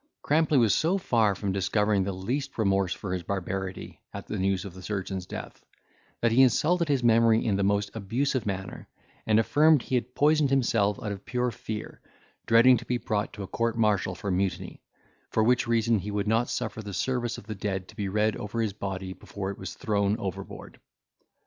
[0.23, 4.65] Crampley was so far from discovering the least remorse for his barbarity, at the news
[4.65, 5.63] of the surgeon's death,
[6.21, 8.87] that he insulted his memory in the most abusive manner,
[9.27, 12.01] and affirmed he had poisoned himself out of pure fear,
[12.47, 14.81] dreading to be brought to a court martial for mutiny;
[15.29, 18.35] for which reason he would not suffer the service of the dead to be read
[18.37, 20.79] over his body before it was thrown overboard.